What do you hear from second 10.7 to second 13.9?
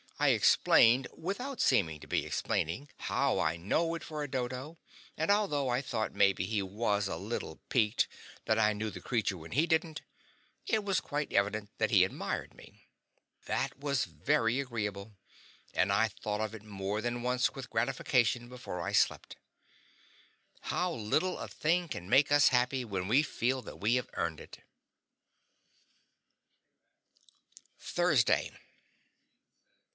was quite evident that he admired me. That